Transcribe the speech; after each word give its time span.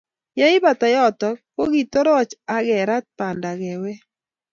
Ye 0.37 0.45
ibata 0.57 0.87
yoto, 0.95 1.29
kikitoroch 1.55 2.31
akerat 2.55 3.05
banda 3.17 3.51
kewek 3.61 3.99